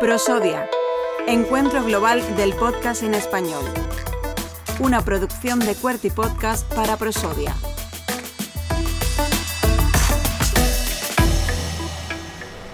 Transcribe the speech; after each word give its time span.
Prosodia, 0.00 0.68
Encuentro 1.26 1.82
Global 1.82 2.22
del 2.36 2.52
Podcast 2.54 3.02
en 3.02 3.14
Español. 3.14 3.64
Una 4.80 5.02
producción 5.04 5.58
de 5.60 5.74
Cuerty 5.74 6.10
Podcast 6.10 6.70
para 6.74 6.96
Prosodia. 6.96 7.54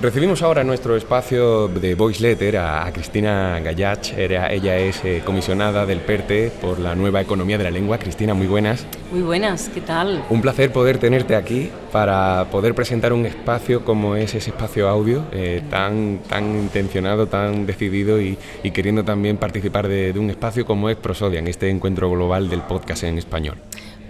Recibimos 0.03 0.41
ahora 0.41 0.63
en 0.63 0.67
nuestro 0.67 0.97
espacio 0.97 1.69
de 1.69 1.95
Voice 1.95 2.23
Letter 2.23 2.57
a, 2.57 2.91
Cristina 2.91 3.61
Gallach. 3.61 4.15
ella 4.17 4.79
es 4.79 5.05
eh, 5.05 5.21
comisionada 5.23 5.85
del 5.85 6.01
PERTE 6.01 6.51
por 6.59 6.79
la 6.79 6.95
nueva 6.95 7.21
economía 7.21 7.59
de 7.59 7.65
la 7.65 7.71
lengua. 7.71 7.99
Cristina, 7.99 8.33
muy 8.33 8.47
buenas. 8.47 8.87
Muy 9.13 9.21
buenas, 9.21 9.69
¿qué 9.69 9.83
tal? 9.83 10.25
Un 10.31 10.41
placer 10.41 10.73
poder 10.73 10.97
tenerte 10.97 11.37
aquí 11.37 11.71
para 11.93 12.47
poder 12.51 12.75
presentar 12.75 13.13
un 13.13 13.27
espacio 13.27 13.85
como 13.85 14.17
es 14.17 14.35
ese 14.35 14.49
espacio 14.49 14.89
audio, 14.89 15.23
eh, 15.33 15.61
tan, 15.69 16.21
tan 16.27 16.47
intencionado, 16.59 17.27
tan 17.27 17.67
decidido 17.67 18.23
y, 18.23 18.39
queriendo 18.73 19.05
también 19.05 19.37
participar 19.37 19.87
de, 19.87 20.15
de 20.15 20.19
un 20.19 20.31
espacio 20.31 20.65
como 20.65 20.89
es 20.89 20.97
Prosodia, 20.97 21.41
en 21.41 21.49
este 21.49 21.69
encuentro 21.69 22.11
global 22.11 22.49
del 22.49 22.63
podcast 22.63 23.05
en 23.05 23.19
español. 23.19 23.59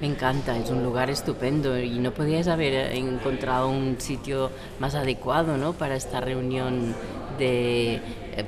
Me 0.00 0.06
encanta, 0.06 0.56
es 0.56 0.70
un 0.70 0.82
lugar 0.82 1.10
estupendo 1.10 1.78
y 1.78 1.98
no 1.98 2.12
podías 2.12 2.48
haber 2.48 2.92
encontrado 2.92 3.68
un 3.68 4.00
sitio 4.00 4.50
más 4.78 4.94
adecuado 4.94 5.58
¿no? 5.58 5.74
para 5.74 5.94
esta 5.94 6.22
reunión 6.22 6.94
de 7.38 7.96
eh, 7.96 8.00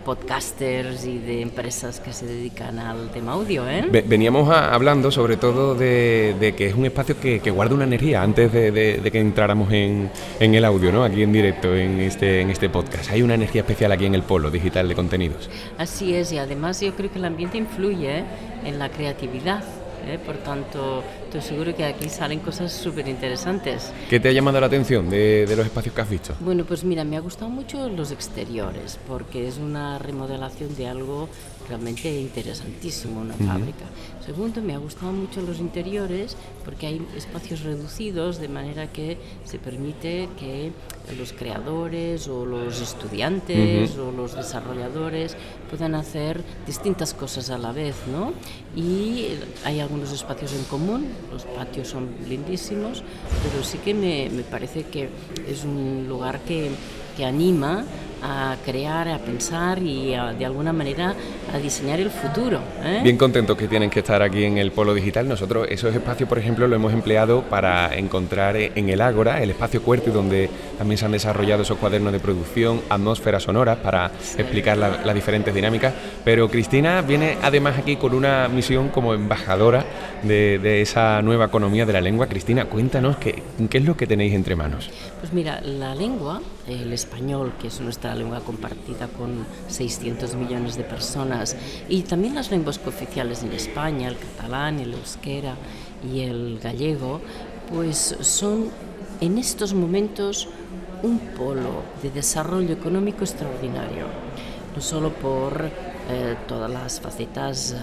podcasters 0.02 1.04
y 1.04 1.18
de 1.18 1.42
empresas 1.42 2.00
que 2.00 2.14
se 2.14 2.24
dedican 2.24 2.78
al 2.78 3.10
tema 3.10 3.32
audio. 3.32 3.68
¿eh? 3.68 3.84
Veníamos 4.06 4.48
hablando 4.48 5.10
sobre 5.10 5.36
todo 5.36 5.74
de, 5.74 6.54
que 6.56 6.68
es 6.68 6.74
un 6.74 6.86
espacio 6.86 7.20
que, 7.20 7.38
guarda 7.50 7.74
una 7.74 7.84
energía 7.84 8.22
antes 8.22 8.50
de, 8.50 9.10
que 9.12 9.20
entráramos 9.20 9.70
en, 9.72 10.10
en, 10.40 10.54
el 10.54 10.64
audio, 10.64 10.90
¿no? 10.90 11.04
aquí 11.04 11.22
en 11.22 11.32
directo, 11.34 11.76
en 11.76 12.00
este, 12.00 12.40
en 12.40 12.48
este 12.48 12.70
podcast. 12.70 13.10
Hay 13.10 13.20
una 13.20 13.34
energía 13.34 13.60
especial 13.60 13.92
aquí 13.92 14.06
en 14.06 14.14
el 14.14 14.22
polo 14.22 14.50
digital 14.50 14.88
de 14.88 14.94
contenidos. 14.94 15.50
Así 15.76 16.14
es, 16.14 16.32
y 16.32 16.38
además 16.38 16.80
yo 16.80 16.94
creo 16.94 17.12
que 17.12 17.18
el 17.18 17.26
ambiente 17.26 17.58
influye 17.58 18.24
en 18.64 18.78
la 18.78 18.88
creatividad 18.88 19.62
¿eh? 20.06 20.18
por 20.24 20.36
tanto 20.38 21.02
estoy 21.24 21.40
seguro 21.40 21.74
que 21.74 21.84
aquí 21.84 22.08
salen 22.08 22.40
cosas 22.40 22.72
súper 22.72 23.08
interesantes. 23.08 23.92
¿Qué 24.08 24.20
te 24.20 24.28
ha 24.28 24.32
llamado 24.32 24.60
la 24.60 24.66
atención 24.66 25.08
de, 25.08 25.46
los 25.56 25.66
espacios 25.66 25.94
que 25.94 26.00
has 26.00 26.10
visto? 26.10 26.34
Bueno, 26.40 26.64
pues 26.64 26.84
mira, 26.84 27.04
me 27.04 27.16
ha 27.16 27.20
gustado 27.20 27.50
mucho 27.50 27.88
los 27.88 28.10
exteriores, 28.10 28.98
porque 29.08 29.48
es 29.48 29.58
una 29.58 29.98
remodelación 29.98 30.74
de 30.76 30.88
algo 30.88 31.28
realmente 31.68 32.20
interesantísimo, 32.20 33.20
una 33.20 33.34
fábrica. 33.34 33.84
Segundo, 34.24 34.60
me 34.60 34.74
ha 34.74 34.78
gustado 34.78 35.12
mucho 35.12 35.40
los 35.42 35.58
interiores, 35.58 36.36
porque 36.64 36.86
hay 36.86 37.06
espacios 37.16 37.62
reducidos, 37.62 38.38
de 38.38 38.48
manera 38.48 38.88
que 38.88 39.16
se 39.44 39.58
permite 39.58 40.28
que 40.38 40.72
los 41.18 41.32
creadores 41.32 42.28
o 42.28 42.46
los 42.46 42.80
estudiantes 42.80 43.96
o 43.96 44.12
los 44.12 44.36
desarrolladores 44.36 45.36
puedan 45.70 45.94
hacer 45.94 46.42
distintas 46.66 47.14
cosas 47.14 47.50
a 47.50 47.58
la 47.58 47.72
vez, 47.72 47.96
¿no? 48.10 48.32
Y 48.76 49.28
hay 49.64 49.80
algunos 49.92 50.12
espacios 50.14 50.54
en 50.54 50.64
común, 50.64 51.06
los 51.30 51.44
patios 51.44 51.88
son 51.88 52.08
lindísimos, 52.26 53.04
pero 53.42 53.62
sí 53.62 53.76
que 53.76 53.92
me, 53.92 54.30
me 54.30 54.42
parece 54.42 54.84
que 54.84 55.10
es 55.46 55.64
un 55.64 56.06
lugar 56.08 56.40
que, 56.40 56.70
que 57.14 57.26
anima 57.26 57.84
a 58.22 58.56
crear, 58.64 59.06
a 59.08 59.18
pensar 59.18 59.82
y 59.82 60.12
de 60.12 60.46
alguna 60.46 60.72
manera 60.72 61.14
a 61.52 61.58
diseñar 61.58 62.00
el 62.00 62.10
futuro. 62.10 62.60
¿eh? 62.82 63.00
Bien 63.02 63.16
contento 63.16 63.56
que 63.56 63.68
tienen 63.68 63.90
que 63.90 64.00
estar 64.00 64.22
aquí 64.22 64.44
en 64.44 64.58
el 64.58 64.72
Polo 64.72 64.94
Digital. 64.94 65.28
Nosotros 65.28 65.66
esos 65.68 65.94
espacios, 65.94 66.28
por 66.28 66.38
ejemplo, 66.38 66.66
lo 66.66 66.76
hemos 66.76 66.92
empleado 66.92 67.42
para 67.42 67.94
encontrar 67.96 68.56
en 68.56 68.88
el 68.88 69.00
Ágora, 69.00 69.42
el 69.42 69.50
espacio 69.50 69.82
Cuerti, 69.82 70.10
donde 70.10 70.48
también 70.78 70.98
se 70.98 71.04
han 71.04 71.12
desarrollado 71.12 71.62
esos 71.62 71.78
cuadernos 71.78 72.12
de 72.12 72.20
producción, 72.20 72.80
atmósferas 72.88 73.42
sonoras, 73.42 73.78
para 73.78 74.10
explicar 74.38 74.76
las 74.78 75.14
diferentes 75.14 75.54
dinámicas. 75.54 75.92
Pero 76.24 76.48
Cristina 76.48 77.02
viene 77.02 77.36
además 77.42 77.78
aquí 77.78 77.96
con 77.96 78.14
una 78.14 78.48
misión 78.48 78.88
como 78.88 79.14
embajadora 79.14 79.84
de, 80.22 80.58
de 80.58 80.82
esa 80.82 81.20
nueva 81.22 81.46
economía 81.46 81.84
de 81.84 81.92
la 81.92 82.00
lengua. 82.00 82.26
Cristina, 82.26 82.66
cuéntanos 82.66 83.16
qué, 83.16 83.42
qué 83.68 83.78
es 83.78 83.84
lo 83.84 83.96
que 83.96 84.06
tenéis 84.06 84.34
entre 84.34 84.56
manos. 84.56 84.90
Pues 85.20 85.32
mira, 85.32 85.60
la 85.60 85.94
lengua, 85.94 86.40
el 86.66 86.92
español, 86.92 87.52
que 87.60 87.68
es 87.68 87.80
nuestra 87.80 88.14
lengua 88.14 88.40
compartida 88.40 89.08
con 89.08 89.44
600 89.68 90.34
millones 90.34 90.76
de 90.76 90.84
personas, 90.84 91.41
y 91.88 92.02
también 92.02 92.34
las 92.34 92.50
lenguas 92.50 92.78
cooficiales 92.78 93.42
en 93.42 93.52
España, 93.52 94.08
el 94.08 94.18
catalán, 94.18 94.78
el 94.78 94.94
euskera 94.94 95.54
y 96.12 96.20
el 96.20 96.58
gallego, 96.62 97.20
pues 97.72 98.16
son 98.20 98.70
en 99.20 99.38
estos 99.38 99.74
momentos 99.74 100.48
un 101.02 101.18
polo 101.18 101.82
de 102.02 102.10
desarrollo 102.10 102.72
económico 102.72 103.24
extraordinario, 103.24 104.06
no 104.74 104.82
solo 104.82 105.12
por 105.12 105.70
eh, 106.10 106.36
todas 106.48 106.70
las 106.70 107.00
facetas 107.00 107.72
eh, 107.72 107.76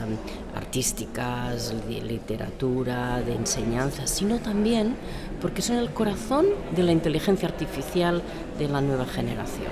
artísticas, 0.55 1.73
de 1.87 2.01
literatura, 2.01 3.21
de 3.21 3.33
enseñanza, 3.33 4.07
sino 4.07 4.39
también 4.39 4.95
porque 5.41 5.61
son 5.61 5.77
el 5.77 5.91
corazón 5.91 6.45
de 6.75 6.83
la 6.83 6.91
inteligencia 6.91 7.47
artificial 7.47 8.21
de 8.57 8.67
la 8.67 8.81
nueva 8.81 9.05
generación. 9.05 9.71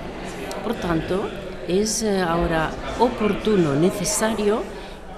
Por 0.64 0.74
tanto, 0.74 1.28
es 1.68 2.02
eh, 2.02 2.20
ahora 2.20 2.70
oportuno, 2.98 3.74
necesario 3.74 4.62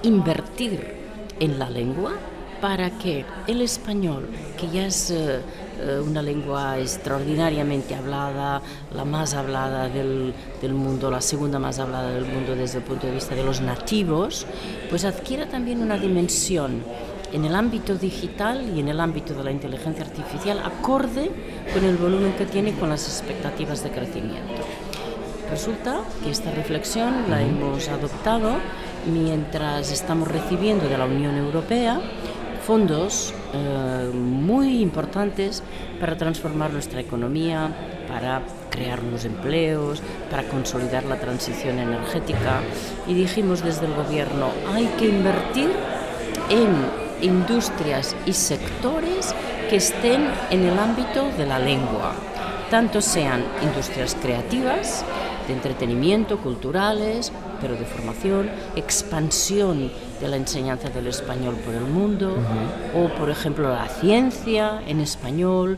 invertir 0.03 1.01
en 1.39 1.57
la 1.57 1.69
lengua 1.69 2.11
para 2.59 2.91
que 2.91 3.25
el 3.47 3.61
español, 3.61 4.27
que 4.57 4.69
ya 4.69 4.85
es 4.85 5.09
eh, 5.09 5.39
eh, 5.79 5.99
una 6.05 6.21
lengua 6.21 6.77
extraordinariamente 6.77 7.95
hablada, 7.95 8.61
la 8.93 9.05
más 9.05 9.33
hablada 9.33 9.87
del, 9.89 10.33
del, 10.61 10.73
mundo, 10.73 11.09
la 11.09 11.21
segunda 11.21 11.57
más 11.57 11.79
hablada 11.79 12.11
del 12.11 12.25
mundo 12.25 12.55
desde 12.55 12.79
el 12.79 12.83
punto 12.83 13.07
de 13.07 13.13
vista 13.13 13.33
de 13.33 13.43
los 13.43 13.61
nativos, 13.61 14.45
pues 14.89 15.05
adquiera 15.05 15.47
también 15.47 15.81
una 15.81 15.97
dimensión 15.97 16.83
en 17.33 17.45
el 17.45 17.55
ámbito 17.55 17.95
digital 17.95 18.69
y 18.75 18.81
en 18.81 18.89
el 18.89 18.99
ámbito 18.99 19.33
de 19.33 19.43
la 19.43 19.51
inteligencia 19.51 20.03
artificial 20.03 20.59
acorde 20.59 21.31
con 21.73 21.83
el 21.83 21.95
volumen 21.97 22.33
que 22.33 22.45
tiene 22.45 22.71
y 22.71 22.73
con 22.73 22.89
las 22.89 23.07
expectativas 23.07 23.83
de 23.83 23.91
crecimiento. 23.91 24.61
Resulta 25.51 25.99
que 26.23 26.31
esta 26.31 26.49
reflexión 26.51 27.29
la 27.29 27.41
hemos 27.41 27.89
adoptado 27.89 28.53
mientras 29.05 29.91
estamos 29.91 30.29
recibiendo 30.29 30.87
de 30.87 30.97
la 30.97 31.05
Unión 31.05 31.35
Europea 31.35 31.99
fondos 32.65 33.33
eh, 33.53 34.11
muy 34.13 34.81
importantes 34.81 35.61
para 35.99 36.15
transformar 36.15 36.71
nuestra 36.71 37.01
economía, 37.01 37.69
para 38.07 38.43
crear 38.69 39.01
nuevos 39.03 39.25
empleos, 39.25 40.01
para 40.29 40.43
consolidar 40.43 41.03
la 41.03 41.19
transición 41.19 41.79
energética. 41.79 42.61
Y 43.05 43.13
dijimos 43.13 43.61
desde 43.61 43.87
el 43.87 43.93
gobierno, 43.93 44.51
hay 44.73 44.85
que 44.97 45.09
invertir 45.09 45.69
en 46.49 46.69
industrias 47.21 48.15
y 48.25 48.31
sectores 48.31 49.35
que 49.69 49.75
estén 49.75 50.29
en 50.49 50.63
el 50.63 50.79
ámbito 50.79 51.29
de 51.37 51.45
la 51.45 51.59
lengua, 51.59 52.13
tanto 52.69 53.01
sean 53.01 53.43
industrias 53.61 54.15
creativas, 54.21 55.03
de 55.47 55.53
entretenimiento, 55.53 56.37
culturales, 56.37 57.31
pero 57.59 57.75
de 57.75 57.85
formación, 57.85 58.49
expansión 58.75 59.91
de 60.19 60.27
la 60.27 60.37
enseñanza 60.37 60.89
del 60.89 61.07
español 61.07 61.55
por 61.65 61.73
el 61.73 61.85
mundo, 61.85 62.35
o 62.95 63.09
por 63.17 63.29
ejemplo 63.29 63.69
la 63.69 63.87
ciencia 63.87 64.81
en 64.87 64.99
español, 64.99 65.77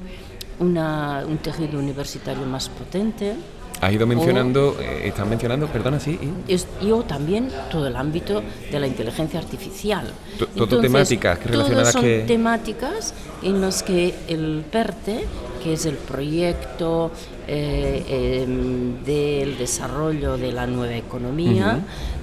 una, 0.59 1.23
un 1.27 1.37
tejido 1.37 1.79
universitario 1.79 2.45
más 2.45 2.69
potente. 2.69 3.35
Ha 3.81 3.91
ido 3.91 4.07
mencionando, 4.07 4.77
eh, 4.79 5.09
están 5.09 5.29
mencionando, 5.29 5.67
perdona, 5.67 5.99
sí. 5.99 6.17
Y... 6.47 6.91
o 6.91 7.03
también 7.03 7.49
todo 7.69 7.87
el 7.87 7.95
ámbito 7.97 8.41
de 8.71 8.79
la 8.79 8.87
inteligencia 8.87 9.39
artificial. 9.39 10.07
Todo 10.55 10.79
temáticas 10.79 11.43
relacionadas 11.43 11.91
son 11.91 12.03
temáticas 12.25 13.13
en 13.41 13.59
las 13.59 13.83
que 13.83 14.15
el 14.29 14.63
PERTE, 14.71 15.25
que 15.63 15.73
es 15.73 15.85
el 15.85 15.95
proyecto 15.95 17.11
eh, 17.47 18.43
em, 18.43 19.03
del 19.03 19.57
desarrollo 19.57 20.37
de 20.37 20.51
la 20.51 20.67
nueva 20.67 20.95
economía, 20.95 21.79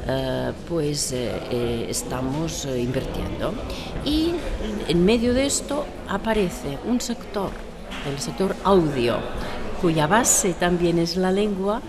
eh, 0.07 0.53
pues 0.69 1.13
estamos 1.13 2.67
invirtiendo. 2.67 3.55
Y 4.05 4.33
en 4.89 5.05
medio 5.05 5.33
de 5.35 5.47
esto 5.47 5.87
aparece 6.09 6.79
un 6.87 7.01
sector, 7.01 7.51
el 8.11 8.19
sector 8.19 8.55
audio, 8.65 9.17
cuya 9.81 10.07
base 10.07 10.53
también 10.53 10.99
es 10.99 11.17
la 11.17 11.33
lengua, 11.33 11.81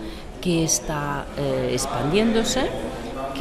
que 0.42 0.64
está 0.64 1.24
eh, 1.38 1.70
expandiéndose, 1.72 2.68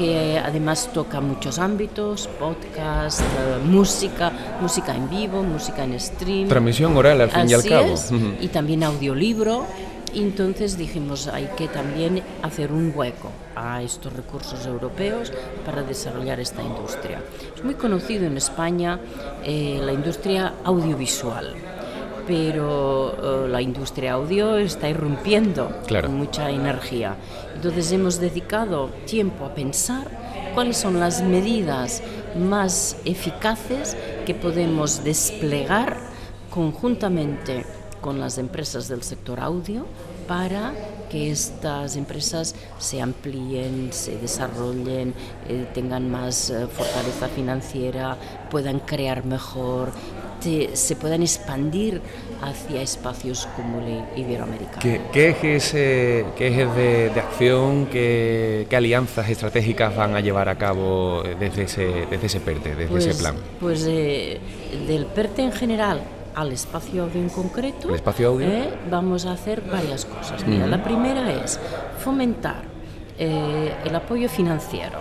que 0.01 0.39
además 0.39 0.89
toca 0.93 1.21
muchos 1.21 1.59
ámbitos, 1.59 2.27
podcast, 2.39 3.21
eh, 3.21 3.59
música, 3.63 4.31
música 4.59 4.95
en 4.95 5.07
vivo, 5.07 5.43
música 5.43 5.83
en 5.83 5.99
stream. 5.99 6.47
Transmisión 6.47 6.97
oral 6.97 7.21
al 7.21 7.29
fin 7.29 7.47
y 7.47 7.53
al 7.53 7.63
cabo. 7.63 7.93
Y 8.39 8.47
también 8.47 8.83
audiolibro. 8.83 9.67
entonces 10.13 10.75
dijimos, 10.75 11.27
hay 11.27 11.47
que 11.55 11.67
también 11.67 12.23
hacer 12.41 12.71
un 12.71 12.91
hueco 12.95 13.29
a 13.55 13.83
estos 13.83 14.11
recursos 14.11 14.65
europeos 14.65 15.31
para 15.65 15.83
desarrollar 15.83 16.39
esta 16.39 16.63
industria. 16.63 17.21
Es 17.55 17.63
muy 17.63 17.75
conocido 17.75 18.25
en 18.25 18.37
España 18.37 18.99
eh, 19.43 19.79
la 19.83 19.93
industria 19.93 20.53
audiovisual 20.63 21.53
pero 22.31 23.45
la 23.49 23.61
industria 23.61 24.13
audio 24.13 24.55
está 24.57 24.87
irrumpiendo 24.87 25.69
con 25.89 26.15
mucha 26.15 26.49
energía. 26.49 27.17
Entonces 27.53 27.91
hemos 27.91 28.21
dedicado 28.21 28.87
tiempo 29.05 29.43
a 29.43 29.53
pensar 29.53 30.07
cuáles 30.53 30.77
son 30.77 30.97
las 30.97 31.21
medidas 31.21 32.01
más 32.39 32.95
eficaces 33.03 33.97
que 34.25 34.33
podemos 34.33 35.03
desplegar 35.03 35.97
conjuntamente 36.49 37.65
con 37.99 38.21
las 38.21 38.37
empresas 38.37 38.87
del 38.87 39.03
sector 39.03 39.41
audio 39.41 39.85
para 40.25 40.71
que 41.09 41.31
estas 41.31 41.97
empresas 41.97 42.55
se 42.79 43.01
amplíen, 43.01 43.91
se 43.91 44.17
desarrollen, 44.17 45.13
eh, 45.49 45.67
tengan 45.73 46.09
más 46.09 46.49
eh, 46.49 46.65
fortaleza 46.67 47.27
financiera, 47.27 48.15
puedan 48.49 48.79
crear 48.79 49.25
mejor, 49.25 49.91
se 50.41 50.95
puedan 50.95 51.21
expandir 51.21 52.01
hacia 52.41 52.81
espacios 52.81 53.47
como 53.55 53.79
el 53.79 54.03
iberoamericano. 54.15 54.79
¿Qué, 54.81 55.01
qué 55.11 55.29
ejes, 55.29 55.73
eh, 55.73 56.25
qué 56.35 56.47
ejes 56.47 56.75
de, 56.75 57.09
de, 57.09 57.19
acción, 57.19 57.85
qué, 57.85 58.65
qué, 58.69 58.75
alianzas 58.75 59.29
estratégicas 59.29 59.95
van 59.95 60.15
a 60.15 60.19
llevar 60.19 60.49
a 60.49 60.57
cabo 60.57 61.23
desde 61.39 61.63
ese, 61.63 62.07
desde 62.09 62.25
ese 62.25 62.39
PERTE, 62.39 62.75
desde 62.75 62.91
pues, 62.91 63.05
ese 63.05 63.21
plan? 63.21 63.35
Pues 63.59 63.85
eh, 63.87 64.39
del 64.87 65.05
PERTE 65.05 65.43
en 65.43 65.51
general 65.51 66.01
al 66.35 66.51
espacio 66.51 67.03
audio 67.03 67.21
en 67.21 67.29
concreto, 67.29 67.89
¿El 67.89 67.95
espacio 67.95 68.29
audio? 68.29 68.47
Eh, 68.47 68.69
vamos 68.89 69.25
a 69.25 69.33
hacer 69.33 69.61
varias 69.61 70.05
cosas. 70.05 70.45
Mira, 70.47 70.67
La 70.67 70.83
primera 70.83 71.31
es 71.43 71.59
fomentar 72.03 72.63
eh, 73.17 73.73
el 73.85 73.95
apoyo 73.95 74.29
financiero. 74.29 74.99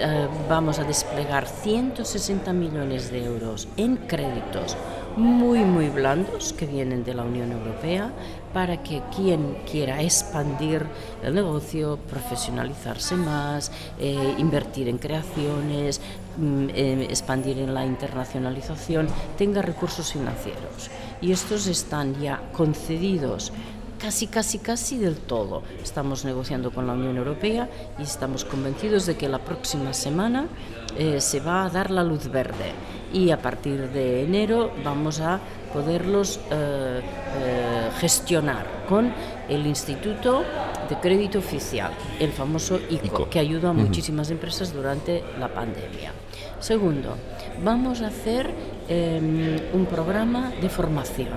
Eh, 0.00 0.28
vamos 0.48 0.78
a 0.78 0.84
desplegar 0.84 1.44
160 1.46 2.52
millones 2.52 3.10
de 3.10 3.24
euros 3.24 3.66
en 3.76 3.96
créditos 3.96 4.76
muy, 5.16 5.64
muy 5.64 5.88
blandos 5.88 6.52
que 6.52 6.66
vienen 6.66 7.02
de 7.02 7.14
la 7.14 7.24
Unión 7.24 7.50
Europea 7.50 8.12
para 8.54 8.80
que 8.80 9.02
quien 9.16 9.56
quiera 9.68 10.00
expandir 10.00 10.86
el 11.24 11.34
negocio, 11.34 11.98
profesionalizarse 12.08 13.16
más, 13.16 13.72
eh, 13.98 14.36
invertir 14.38 14.88
en 14.88 14.98
creaciones, 14.98 16.00
mm, 16.36 16.68
eh, 16.72 17.06
expandir 17.10 17.58
en 17.58 17.74
la 17.74 17.84
internacionalización, 17.84 19.08
tenga 19.36 19.62
recursos 19.62 20.12
financieros. 20.12 20.90
Y 21.20 21.32
estos 21.32 21.66
están 21.66 22.20
ya 22.20 22.40
concedidos 22.52 23.52
casi, 23.98 24.28
casi, 24.28 24.58
casi 24.58 24.98
del 24.98 25.16
todo. 25.16 25.62
Estamos 25.82 26.24
negociando 26.24 26.70
con 26.70 26.86
la 26.86 26.94
Unión 26.94 27.16
Europea 27.16 27.68
y 27.98 28.02
estamos 28.02 28.44
convencidos 28.44 29.06
de 29.06 29.16
que 29.16 29.28
la 29.28 29.38
próxima 29.38 29.92
semana 29.92 30.46
eh, 30.96 31.20
se 31.20 31.40
va 31.40 31.64
a 31.64 31.68
dar 31.68 31.90
la 31.90 32.04
luz 32.04 32.28
verde 32.30 32.72
y 33.12 33.30
a 33.30 33.40
partir 33.40 33.90
de 33.90 34.22
enero 34.22 34.70
vamos 34.84 35.20
a 35.20 35.40
poderlos 35.72 36.40
eh, 36.50 37.00
eh, 37.00 37.90
gestionar 37.98 38.66
con 38.88 39.12
el 39.48 39.66
Instituto 39.66 40.42
de 40.88 40.96
Crédito 40.96 41.38
Oficial, 41.38 41.92
el 42.18 42.32
famoso 42.32 42.78
ICO, 42.88 43.28
que 43.28 43.38
ayuda 43.38 43.70
a 43.70 43.72
muchísimas 43.72 44.30
empresas 44.30 44.72
durante 44.72 45.22
la 45.38 45.48
pandemia. 45.48 46.12
Segundo, 46.60 47.16
vamos 47.62 48.00
a 48.00 48.08
hacer 48.08 48.50
em, 48.88 49.60
un 49.74 49.86
programa 49.86 50.52
de 50.60 50.68
formación 50.68 51.36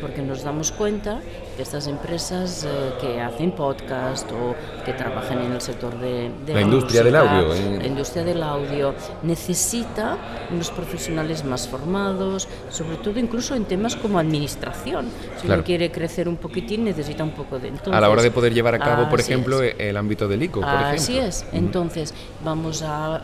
porque 0.00 0.22
nos 0.22 0.42
damos 0.42 0.72
cuenta 0.72 1.20
estas 1.62 1.86
empresas 1.86 2.64
eh, 2.64 2.92
que 3.00 3.20
hacen 3.20 3.52
podcast 3.52 4.30
o 4.32 4.54
que 4.84 4.92
trabajan 4.92 5.40
en 5.42 5.52
el 5.52 5.60
sector 5.60 5.98
de, 5.98 6.30
de 6.44 6.54
la, 6.54 6.60
industria 6.60 7.02
del 7.02 7.16
audio, 7.16 7.54
eh. 7.54 7.78
la 7.78 7.86
industria 7.86 8.24
del 8.24 8.42
audio 8.42 8.94
necesita 9.22 10.16
unos 10.50 10.70
profesionales 10.70 11.44
más 11.44 11.68
formados, 11.68 12.48
sobre 12.70 12.96
todo 12.96 13.18
incluso 13.18 13.54
en 13.54 13.64
temas 13.64 13.96
como 13.96 14.18
administración. 14.18 15.08
Si 15.40 15.46
uno 15.46 15.62
quiere 15.64 15.90
crecer 15.90 16.28
un 16.28 16.36
poquitín 16.36 16.84
necesita 16.84 17.24
un 17.24 17.30
poco 17.30 17.58
de 17.58 17.68
entonces, 17.68 17.94
a 17.94 18.00
la 18.00 18.10
hora 18.10 18.22
de 18.22 18.30
poder 18.30 18.52
llevar 18.54 18.74
a 18.74 18.78
cabo, 18.78 19.08
por 19.08 19.20
ejemplo, 19.20 19.62
es. 19.62 19.74
el 19.78 19.96
ámbito 19.96 20.28
del 20.28 20.42
ICO, 20.42 20.60
por 20.60 20.68
así 20.68 21.12
ejemplo. 21.12 21.28
es. 21.28 21.46
Entonces 21.52 22.14
vamos 22.44 22.82
a 22.82 23.22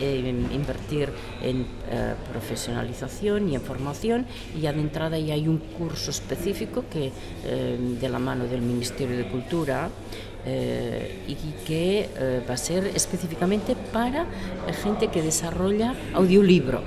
eh, 0.00 0.46
invertir 0.52 1.10
en 1.42 1.62
uh, 1.62 2.30
profesionalización 2.32 3.48
y 3.48 3.54
en 3.54 3.60
formación 3.60 4.26
y 4.56 4.62
ya 4.62 4.72
de 4.72 4.80
entrada 4.80 5.18
ya 5.18 5.34
hay 5.34 5.48
un 5.48 5.58
curso 5.58 6.10
específico 6.10 6.84
que 6.90 7.12
eh, 7.44 7.78
de 8.00 8.08
la 8.08 8.18
mano 8.18 8.46
del 8.46 8.62
Ministerio 8.62 9.16
de 9.16 9.24
Cultura 9.28 9.88
eh, 10.46 11.24
y 11.28 11.34
que 11.66 12.08
eh, 12.16 12.42
va 12.48 12.54
a 12.54 12.56
ser 12.56 12.86
específicamente 12.86 13.76
para 13.92 14.26
gente 14.82 15.08
que 15.08 15.22
desarrolla 15.22 15.94
audiolibro, 16.14 16.82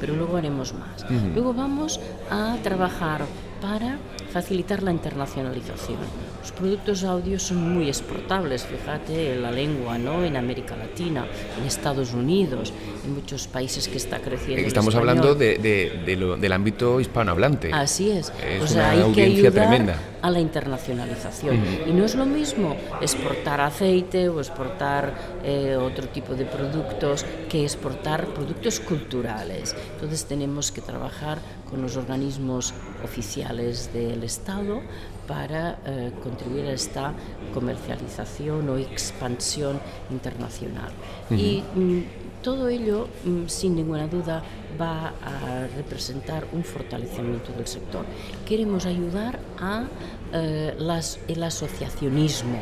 pero 0.00 0.16
luego 0.16 0.36
haremos 0.36 0.74
más. 0.74 1.02
Uh 1.02 1.06
-huh. 1.06 1.34
Luego 1.34 1.54
vamos 1.54 2.00
a 2.30 2.56
trabajar 2.62 3.22
para 3.60 3.98
facilitar 4.34 4.82
la 4.82 4.90
internacionalización. 4.90 5.98
Los 6.40 6.50
productos 6.50 7.04
audio 7.04 7.38
son 7.38 7.58
muy 7.72 7.86
exportables, 7.86 8.64
fíjate, 8.64 9.36
la 9.36 9.52
lengua, 9.52 9.96
¿no? 9.96 10.24
En 10.24 10.36
América 10.36 10.74
Latina, 10.76 11.24
en 11.56 11.64
Estados 11.64 12.12
Unidos, 12.12 12.72
en 13.04 13.14
muchos 13.14 13.46
países 13.46 13.86
que 13.86 13.96
está 13.96 14.18
creciendo. 14.18 14.66
Estamos 14.66 14.94
el 14.94 15.00
hablando 15.00 15.36
de, 15.36 15.58
de, 15.58 16.02
de 16.04 16.16
lo, 16.16 16.36
del 16.36 16.52
ámbito 16.52 16.98
hispanohablante. 16.98 17.72
Así 17.72 18.10
es. 18.10 18.32
Es 18.44 18.60
o 18.60 18.66
sea, 18.66 18.82
una 18.82 18.90
hay 18.90 18.98
que 18.98 19.04
audiencia 19.04 19.48
ayudar 19.50 19.68
tremenda. 19.68 19.98
a 20.20 20.30
la 20.32 20.40
internacionalización. 20.40 21.56
Y 21.86 21.92
no 21.92 22.04
es 22.04 22.16
lo 22.16 22.26
mismo 22.26 22.76
exportar 23.00 23.60
aceite 23.60 24.28
o 24.28 24.40
exportar 24.40 25.14
eh, 25.44 25.76
otro 25.76 26.08
tipo 26.08 26.34
de 26.34 26.44
productos 26.44 27.24
que 27.48 27.62
exportar 27.62 28.26
productos 28.34 28.80
culturales. 28.80 29.76
Entonces 29.94 30.24
tenemos 30.24 30.72
que 30.72 30.80
trabajar 30.80 31.38
con 31.70 31.80
los 31.82 31.96
organismos 31.96 32.74
oficiales 33.04 33.92
del 33.92 34.23
Estado 34.24 34.80
para 35.26 35.78
eh, 35.86 36.12
contribuir 36.22 36.66
a 36.66 36.72
esta 36.72 37.12
comercialización 37.52 38.68
o 38.68 38.76
expansión 38.76 39.80
internacional. 40.10 40.92
Uh 41.30 41.34
-huh. 41.34 41.38
Y 41.38 41.62
mm, 41.74 42.02
todo 42.42 42.68
ello, 42.68 43.08
mm, 43.24 43.46
sin 43.48 43.74
ninguna 43.74 44.06
duda, 44.06 44.42
va 44.80 45.14
a 45.24 45.66
representar 45.76 46.46
un 46.52 46.62
fortalecimiento 46.62 47.52
del 47.52 47.66
sector. 47.66 48.04
Queremos 48.46 48.86
ayudar 48.86 49.40
a 49.58 49.84
eh, 50.32 50.74
las, 50.78 51.18
el 51.26 51.42
asociacionismo, 51.42 52.60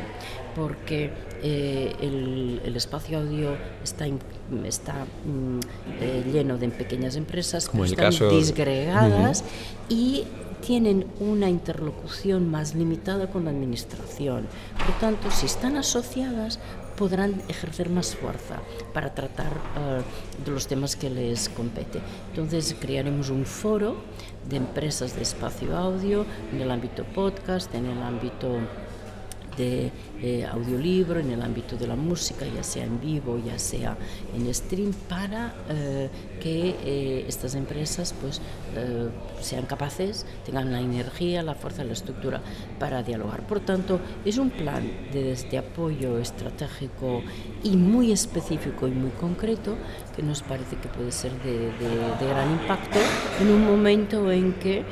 porque 0.55 1.11
eh, 1.43 1.95
el, 2.01 2.61
el, 2.65 2.77
espacio 2.77 3.19
audio 3.19 3.57
está, 3.83 4.07
está 4.65 5.07
mm, 5.27 5.61
eh, 6.01 6.25
lleno 6.33 6.59
de 6.59 6.69
pequeñas 6.69 7.17
empresas 7.17 7.69
que 7.69 7.83
están 7.83 8.05
caso... 8.05 8.29
disgregadas 8.31 9.41
uh 9.41 9.45
-huh. 9.45 9.97
y 9.97 10.25
tienen 10.63 11.07
una 11.21 11.51
interlocución 11.51 12.51
más 12.51 12.75
limitada 12.75 13.27
con 13.31 13.45
la 13.45 13.51
administración. 13.51 14.47
Por 14.79 14.99
tanto, 14.99 15.31
si 15.31 15.47
están 15.47 15.77
asociadas, 15.77 16.59
podrán 16.97 17.43
ejercer 17.49 17.91
más 17.91 18.15
fuerza 18.15 18.61
para 18.95 19.15
tratar 19.15 19.53
uh, 19.53 20.45
de 20.45 20.51
los 20.51 20.67
temas 20.69 20.95
que 20.97 21.11
les 21.11 21.49
compete. 21.49 22.01
Entonces 22.31 22.77
crearemos 22.79 23.29
un 23.29 23.45
foro 23.45 23.97
de 24.49 24.57
empresas 24.57 25.17
de 25.17 25.23
espacio 25.23 25.77
audio 25.77 26.25
en 26.53 26.61
el 26.61 26.71
ámbito 26.71 27.05
podcast, 27.05 27.75
en 27.75 27.87
el 27.87 28.03
ámbito 28.03 28.59
de 29.57 29.91
eh, 30.23 30.47
audiolibro, 30.47 31.19
en 31.19 31.31
el 31.33 31.43
ámbito 31.43 31.77
de 31.77 31.87
la 31.87 31.97
música, 31.97 32.47
ya 32.47 32.63
sea 32.63 32.85
en 32.85 33.01
vivo, 33.01 33.41
ya 33.45 33.59
sea 33.59 33.97
en 34.35 34.53
stream, 34.55 34.93
para 35.09 35.53
eh, 35.69 36.09
que 36.41 36.77
eh, 36.85 37.25
estas 37.27 37.55
empresas 37.55 38.15
pues, 38.21 38.41
sean 39.41 39.67
capaces, 39.67 40.25
tengan 40.47 40.73
la 40.73 40.81
energía, 40.81 41.43
la 41.43 41.55
fuerza, 41.55 41.85
la 41.85 41.93
estructura 41.93 42.41
para 42.79 43.03
dialogar. 43.03 43.47
Por 43.47 43.61
tanto, 43.61 44.01
es 44.25 44.39
un 44.39 44.51
plan 44.51 44.89
de, 45.13 45.35
de 45.35 45.59
apoyo 45.59 46.19
estratégico 46.19 47.23
y 47.65 47.77
muy 47.77 48.13
específico 48.13 48.87
y 48.87 48.93
muy 48.93 49.11
concreto 49.11 49.77
que 50.17 50.23
nos 50.23 50.43
parece 50.43 50.77
que 50.77 50.89
puede 50.89 51.11
ser 51.11 51.33
de 51.43 52.27
gran 52.29 52.51
impacto 52.53 52.99
en 53.41 53.49
un 53.49 53.65
momento 53.65 54.31
en 54.31 54.53
que 54.55 54.85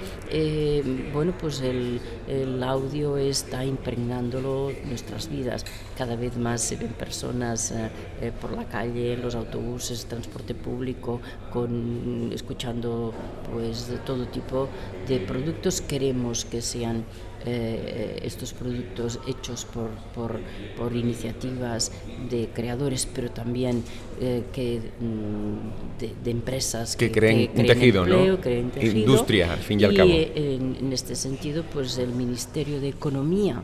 bueno, 1.13 1.35
pues 1.39 1.61
el, 1.61 2.01
el 2.29 2.63
audio 2.63 3.17
está 3.17 3.65
impregnándolo 3.65 4.73
nuestras 4.87 5.20
vidas. 5.29 5.65
Cada 5.97 6.17
vez 6.17 6.37
más 6.37 6.61
se 6.61 6.77
ven 6.77 6.93
personas 6.93 7.71
eh, 7.71 7.91
eh, 8.21 8.33
por 8.41 8.53
la 8.53 8.65
calle, 8.65 9.15
en 9.15 9.23
los 9.23 9.35
autobuses, 9.35 10.07
transporte 10.07 10.55
público, 10.55 11.21
con, 11.53 12.31
escuchando 12.33 13.13
pues 13.53 13.89
de 13.89 13.99
todo 13.99 14.27
tipo 14.27 14.69
de 15.09 15.19
productos. 15.21 15.81
Queremos 15.81 16.45
que 16.45 16.63
sean 16.63 17.05
eh, 17.47 18.21
estos 18.23 18.53
productos 18.53 19.19
hechos 19.27 19.65
por, 19.65 19.89
por, 20.15 20.41
por, 20.77 20.95
iniciativas 20.95 21.91
de 22.29 22.51
creadores, 22.53 23.07
pero 23.07 23.31
también 23.31 23.83
eh, 24.21 24.43
que, 24.53 24.79
mm, 25.01 25.99
de, 25.99 26.13
de, 26.23 26.31
empresas 26.31 26.97
que, 26.97 27.07
que 27.07 27.13
creen, 27.19 27.39
que 27.39 27.53
creen 27.55 27.61
un 27.61 27.67
tejido, 27.67 28.03
empleo, 28.03 28.33
¿no? 28.33 28.41
creen 28.43 28.71
tejido. 28.71 28.99
Industria, 28.99 29.55
al 29.55 29.61
fin 29.61 29.81
y 29.81 29.85
al 29.85 29.97
cabo. 29.97 30.11
Y 30.11 30.31
en, 30.35 30.77
en 30.81 30.93
este 30.93 31.15
sentido, 31.15 31.65
pues 31.73 31.97
el 31.97 32.11
Ministerio 32.13 32.79
de 32.79 32.89
Economía 32.89 33.63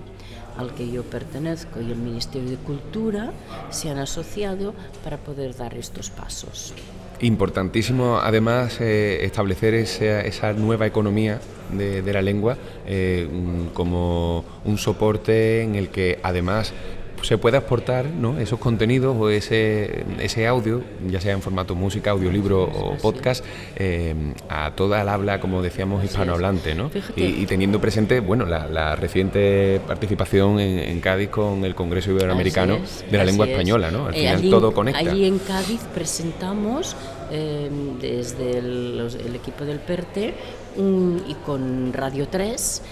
al 0.56 0.74
que 0.74 0.90
yo 0.90 1.02
pertenezco 1.02 1.80
y 1.80 1.90
el 1.90 1.98
Ministerio 1.98 2.50
de 2.50 2.56
Cultura 2.56 3.32
se 3.70 3.90
han 3.90 3.98
asociado 3.98 4.74
para 5.04 5.18
poder 5.18 5.56
dar 5.56 5.74
estos 5.74 6.10
pasos. 6.10 6.74
Importantísimo, 7.20 8.18
además, 8.18 8.78
eh, 8.80 9.24
establecer 9.24 9.72
esa, 9.74 10.52
nueva 10.52 10.86
economía 10.86 11.40
de, 11.72 12.12
la 12.12 12.20
lengua 12.20 12.58
eh, 12.86 13.26
como 13.72 14.44
un 14.64 14.76
soporte 14.76 15.62
en 15.62 15.76
el 15.76 15.88
que, 15.88 16.18
además, 16.22 16.74
se 17.22 17.38
pueda 17.38 17.58
exportar 17.58 18.06
¿no? 18.06 18.38
esos 18.38 18.58
contenidos 18.58 19.16
o 19.18 19.30
ese, 19.30 20.04
ese 20.20 20.46
audio, 20.46 20.82
ya 21.08 21.20
sea 21.20 21.32
en 21.32 21.42
formato 21.42 21.74
música, 21.74 22.10
audiolibro 22.10 22.64
o 22.64 22.96
podcast, 22.96 23.44
eh, 23.76 24.14
a 24.48 24.72
toda 24.72 25.02
el 25.02 25.08
habla, 25.08 25.40
como 25.40 25.62
decíamos, 25.62 26.04
hispanohablante, 26.04 26.74
¿no? 26.74 26.90
Y, 27.16 27.46
teniendo 27.46 27.80
presente, 27.80 28.20
bueno, 28.20 28.44
la, 28.46 28.96
reciente 28.96 29.80
participación 29.86 30.60
en, 30.60 31.00
Cádiz 31.00 31.28
con 31.28 31.64
el 31.64 31.74
Congreso 31.74 32.10
Iberoamericano 32.10 32.78
de 33.10 33.18
la 33.18 33.24
Lengua 33.24 33.46
Española, 33.46 33.90
¿no? 33.90 34.06
Al 34.06 34.14
eh, 34.14 34.18
final 34.18 34.50
todo 34.50 34.72
conecta. 34.72 35.00
Allí 35.00 35.26
en 35.26 35.38
Cádiz 35.38 35.80
presentamos 35.94 36.96
eh, 37.30 37.68
desde 38.00 38.58
el, 38.58 39.34
equipo 39.34 39.64
del 39.64 39.78
PERTE 39.78 40.34
y 40.76 41.34
con 41.44 41.92
Radio 41.92 42.28
3 42.28 42.82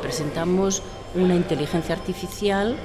presentamos 0.00 0.82
una 1.14 1.34
inteligencia 1.34 1.94
artificial 1.94 2.76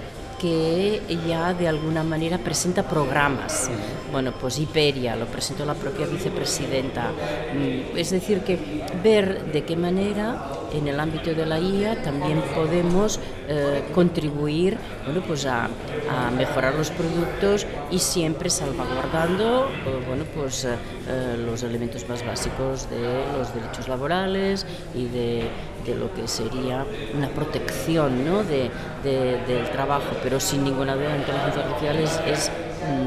que 0.45 1.01
ya 1.27 1.55
de 1.55 1.67
alguna 1.67 2.03
manera 2.03 2.37
presenta 2.37 2.83
programas. 2.83 3.67
Bueno, 4.11 4.31
pues 4.39 4.59
Iberia 4.59 5.15
lo 5.15 5.25
presentó 5.25 5.65
la 5.65 5.73
propia 5.73 6.05
vicepresidenta. 6.05 7.09
Mm, 7.09 7.97
es 7.97 8.11
decir, 8.11 8.41
que 8.41 8.83
ver 9.03 9.51
de 9.51 9.63
qué 9.63 9.75
manera 9.75 10.37
en 10.71 10.87
el 10.87 10.99
ámbito 10.99 11.33
de 11.33 11.45
la 11.45 11.59
IA 11.59 12.03
también 12.03 12.41
podemos 12.53 13.19
eh, 13.47 13.83
contribuir 13.93 14.77
bueno, 15.05 15.21
pues 15.25 15.45
a, 15.45 15.69
mejorar 16.37 16.75
los 16.75 16.91
productos 16.91 17.65
y 17.91 17.99
siempre 17.99 18.49
salvaguardando 18.49 19.67
eh, 19.67 20.03
bueno, 20.07 20.23
pues, 20.35 20.65
eh, 20.65 21.37
los 21.45 21.63
elementos 21.63 22.07
más 22.09 22.25
básicos 22.25 22.89
de 22.89 23.23
los 23.37 23.53
derechos 23.53 23.87
laborales 23.87 24.65
y 24.93 25.05
de, 25.05 25.49
de 25.85 25.95
lo 25.95 26.13
que 26.13 26.27
sería 26.27 26.85
una 27.15 27.29
protección 27.29 28.25
¿no? 28.25 28.43
de, 28.43 28.69
del 29.03 29.69
trabajo, 29.71 30.15
pero 30.23 30.39
sin 30.39 30.63
ninguna 30.63 30.95
duda 30.95 31.09
la 31.09 31.17
inteligencia 31.17 31.61
artificial 31.63 31.97
es, 32.27 32.51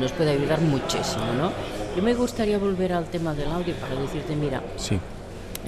nos 0.01 0.13
puede 0.13 0.33
ayudar 0.33 0.61
muchísimo. 0.61 1.25
¿no? 1.37 1.53
Yo 1.97 2.03
me 2.03 2.15
gustaría 2.15 2.59
volver 2.59 2.93
al 2.93 3.07
tema 3.07 3.35
del 3.35 3.51
audio 3.51 3.75
para 3.75 3.95
decirte, 4.01 4.37
mira, 4.37 4.63
sí. 4.77 4.99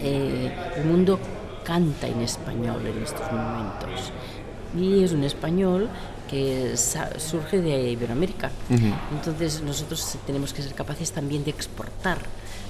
el 0.03 0.85
mundo 0.85 1.19
canta 1.65 2.07
en 2.07 2.21
español 2.23 2.87
en 2.87 3.03
estos 3.03 3.31
momentos. 3.33 4.13
Y 4.77 5.03
es 5.03 5.13
un 5.13 5.25
español 5.25 5.89
que 6.31 6.77
surge 6.77 7.61
de 7.61 7.91
Iberoamérica. 7.91 8.51
Entonces 9.13 9.63
nosotros 9.63 10.17
tenemos 10.27 10.53
que 10.53 10.63
ser 10.63 10.75
capaces 10.75 11.11
también 11.11 11.43
de 11.45 11.51
exportar 11.51 12.19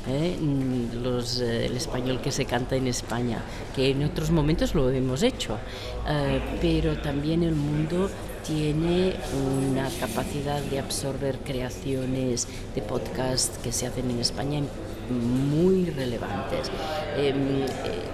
¿eh? 0.08 0.36
Los, 1.02 1.40
eh, 1.40 1.66
el 1.66 1.76
español 1.76 2.20
que 2.20 2.32
se 2.32 2.44
canta 2.44 2.76
en 2.76 2.86
España, 2.86 3.42
que 3.74 3.90
en 3.90 4.04
otros 4.04 4.30
momentos 4.30 4.74
lo 4.74 4.90
hemos 4.90 5.22
hecho, 5.22 5.58
eh, 6.08 6.40
pero 6.60 6.98
también 6.98 7.42
el 7.42 7.54
mundo 7.54 8.10
tiene 8.46 9.14
una 9.68 9.88
capacidad 10.00 10.60
de 10.62 10.78
absorber 10.78 11.38
creaciones 11.38 12.48
de 12.74 12.82
podcast 12.82 13.62
que 13.62 13.72
se 13.72 13.86
hacen 13.86 14.10
en 14.10 14.18
España 14.18 14.62
muy 15.10 15.86
relevantes. 15.86 16.70
Em, 17.16 17.66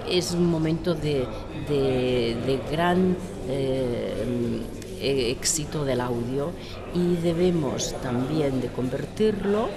es 0.09 0.33
un 0.33 0.47
momento 0.47 0.95
de, 0.95 1.26
de, 1.69 2.61
gran 2.71 3.16
eh, 3.49 5.31
éxito 5.31 5.85
del 5.85 6.00
audio 6.00 6.52
y 6.95 7.16
debemos 7.16 7.95
también 8.02 8.61
de 8.61 8.69
convertirlo 8.69 9.69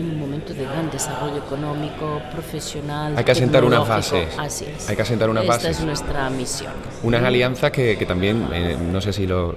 en 0.00 0.10
un 0.10 0.18
momento 0.18 0.54
de 0.54 0.64
gran 0.64 0.90
desarrollo 0.90 1.38
económico, 1.38 2.20
profesional. 2.32 3.14
Hay 3.16 3.24
que 3.24 3.32
asentar 3.32 3.64
una 3.64 3.84
fase. 3.84 4.26
Así 4.38 4.64
es. 4.64 4.88
Hay 4.88 4.96
que 4.96 5.02
asentar 5.02 5.30
una 5.30 5.42
Esta 5.42 5.70
es 5.70 5.80
nuestra 5.80 6.28
misión. 6.30 6.72
Unas 7.02 7.22
alianzas 7.22 7.70
que, 7.70 7.96
que 7.96 8.06
también, 8.06 8.48
eh, 8.52 8.76
no 8.80 9.00
sé 9.00 9.12
si 9.12 9.26
lo, 9.26 9.54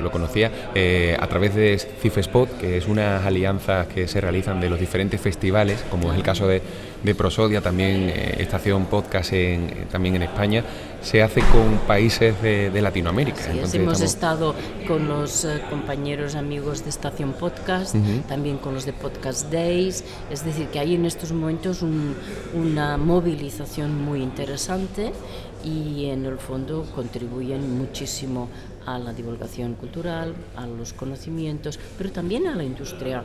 lo, 0.00 0.10
conocía, 0.10 0.50
eh, 0.74 1.16
a 1.18 1.26
través 1.26 1.54
de 1.54 1.78
Cifespot, 1.78 2.58
que 2.58 2.76
es 2.78 2.86
unas 2.86 3.24
alianzas 3.24 3.86
que 3.86 4.08
se 4.08 4.20
realizan 4.20 4.60
de 4.60 4.68
los 4.68 4.78
diferentes 4.78 5.20
festivales, 5.20 5.84
como 5.90 6.10
es 6.12 6.16
el 6.16 6.22
caso 6.22 6.46
de, 6.46 6.62
de 7.02 7.14
Prosodia, 7.14 7.60
también 7.60 8.10
eh, 8.10 8.36
Estación 8.38 8.86
Podcast 8.86 9.32
en, 9.32 9.86
también 9.90 10.16
en 10.16 10.22
España, 10.22 10.64
se 11.02 11.22
hace 11.22 11.40
con 11.52 11.78
países 11.86 12.40
de, 12.42 12.70
de 12.70 12.82
Latinoamérica. 12.82 13.42
Sí, 13.42 13.76
hemos 13.76 14.00
estado 14.00 14.54
con 14.86 15.08
los 15.08 15.46
compañeros 15.70 16.34
amigos 16.34 16.84
de 16.84 16.90
Estación 16.90 17.32
Podcast, 17.32 17.94
también 18.28 18.58
con 18.58 18.74
los 18.74 18.86
de 18.86 18.92
Podcast 18.92 19.50
Day 19.50 19.72
es 20.30 20.44
decir, 20.44 20.68
que 20.68 20.78
hay 20.78 20.94
en 20.94 21.04
estos 21.06 21.32
momentos 21.32 21.82
una 22.54 22.96
movilización 22.96 24.02
muy 24.04 24.22
interesante 24.22 25.12
y 25.64 26.06
en 26.06 26.24
el 26.26 26.38
fondo 26.38 26.84
contribuyen 26.94 27.78
muchísimo 27.78 28.48
a 28.86 28.98
la 28.98 29.12
divulgación 29.12 29.74
cultural, 29.74 30.34
a 30.56 30.66
los 30.66 30.92
conocimientos, 30.92 31.78
pero 31.96 32.10
también 32.10 32.46
a 32.46 32.54
la 32.54 32.64
industria 32.64 33.22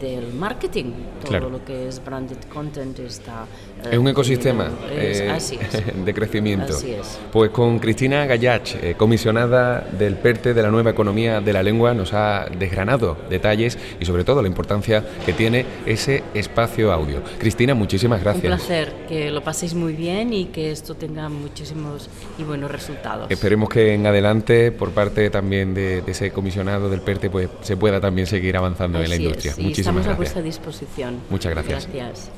del 0.00 0.32
marketing. 0.34 0.92
Todo 1.24 1.50
lo 1.50 1.64
que 1.64 1.88
es 1.88 2.04
branded 2.04 2.38
content 2.52 2.98
está... 3.00 3.44
Eh, 3.84 3.88
es 3.92 3.98
un 3.98 4.08
ecosistema 4.08 4.70
eh, 4.90 5.36
de 6.04 6.14
crecimiento. 6.14 6.74
Así 6.74 6.92
es. 6.92 7.18
Pues 7.32 7.50
con 7.50 7.78
Cristina 7.78 8.26
Gallach, 8.26 8.74
eh, 8.82 8.94
comisionada 8.96 9.80
del 9.80 10.16
PERTE 10.16 10.54
de 10.54 10.62
la 10.62 10.70
nueva 10.70 10.90
economía 10.90 11.40
de 11.40 11.52
la 11.52 11.62
lengua, 11.62 11.94
nos 11.94 12.12
ha 12.12 12.46
desgranado 12.58 13.16
detalles 13.28 13.78
y 14.00 14.04
sobre 14.04 14.24
todo 14.24 14.42
la 14.42 14.48
importancia 14.48 15.04
que 15.24 15.32
tiene 15.32 15.66
ese 15.86 16.22
espacio 16.34 16.92
audio. 16.92 17.22
Cristina, 17.38 17.74
muchísimas 17.74 18.22
gracias. 18.22 18.44
Un 18.44 18.58
placer, 18.58 18.92
que 19.08 19.30
lo 19.30 19.42
paséis 19.42 19.74
muy 19.74 19.92
bien 19.92 20.32
y 20.32 20.46
que 20.46 20.70
esto 20.70 20.94
tenga 20.94 21.28
muchísimos 21.28 22.08
y 22.38 22.44
buenos 22.44 22.70
resultados. 22.70 23.30
Esperemos 23.30 23.68
que 23.68 23.94
en 23.94 24.06
adelante, 24.06 24.72
por 24.72 24.90
parte 24.98 25.30
también 25.30 25.74
de, 25.74 26.02
ese 26.08 26.32
comisionado 26.32 26.90
del 26.90 27.00
PERTE, 27.00 27.30
pues 27.30 27.48
se 27.60 27.76
pueda 27.76 28.00
también 28.00 28.26
seguir 28.26 28.56
avanzando 28.56 29.00
en 29.00 29.08
la 29.08 29.14
industria. 29.14 29.54
Muchísimas 29.56 29.78
estamos 29.78 30.06
a 30.08 30.14
vuestra 30.14 30.42
disposición. 30.42 31.20
Muchas 31.30 31.52
gracias. 31.52 31.88
Gracias. 31.94 32.30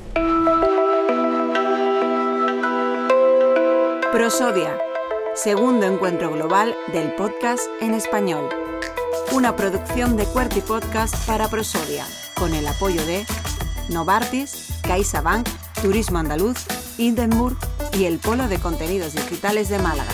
Prosodia, 4.11 4.77
segundo 5.33 5.87
encuentro 5.87 6.31
global 6.31 6.75
del 6.93 7.15
podcast 7.15 7.63
en 7.81 7.95
español. 7.95 8.47
Una 9.31 9.55
producción 9.55 10.15
de 10.15 10.25
Cuerti 10.25 10.61
Podcast 10.61 11.15
para 11.25 11.47
Prosodia, 11.47 12.05
con 12.35 12.53
el 12.53 12.67
apoyo 12.67 13.03
de 13.07 13.25
Novartis, 13.89 14.67
CaixaBank, 14.83 15.49
Turismo 15.81 16.19
Andaluz, 16.19 16.67
Hindenburg 16.99 17.57
y 17.97 18.05
el 18.05 18.19
Polo 18.19 18.47
de 18.47 18.59
Contenidos 18.59 19.15
Digitales 19.15 19.67
de 19.69 19.79
Málaga. 19.79 20.13